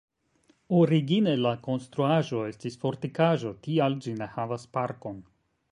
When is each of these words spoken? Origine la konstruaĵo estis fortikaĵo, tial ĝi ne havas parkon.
Origine 0.77 1.33
la 1.41 1.51
konstruaĵo 1.67 2.41
estis 2.53 2.81
fortikaĵo, 2.85 3.53
tial 3.69 4.01
ĝi 4.07 4.17
ne 4.23 4.31
havas 4.39 4.67
parkon. 4.79 5.27